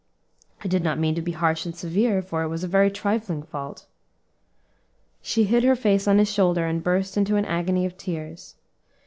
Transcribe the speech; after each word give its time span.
I 0.63 0.67
did 0.67 0.83
not 0.83 0.97
mean 0.97 1.13
to 1.13 1.21
be 1.21 1.33
harsh 1.33 1.63
and 1.63 1.75
severe, 1.75 2.23
for 2.23 2.41
it 2.41 2.47
was 2.47 2.63
a 2.63 2.67
very 2.67 2.89
trifling 2.89 3.43
fault." 3.43 3.85
She 5.21 5.43
hid 5.43 5.63
her 5.63 5.75
face 5.75 6.07
on 6.07 6.17
his 6.17 6.33
shoulder 6.33 6.65
and 6.65 6.81
burst 6.83 7.17
into 7.17 7.35
an 7.35 7.45
agony 7.45 7.85
of 7.85 7.99
tears. 7.99 8.55